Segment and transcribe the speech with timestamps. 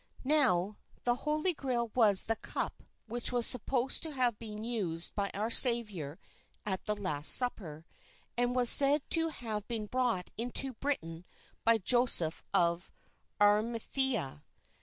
[0.25, 5.29] Now, the Holy Grail was the cup which was supposed to have been used by
[5.35, 6.17] our Saviour
[6.65, 7.85] at the Last Supper,
[8.35, 11.23] and was said to have been brought into Britain
[11.63, 12.91] by Joseph of
[13.39, 14.43] Arimathea.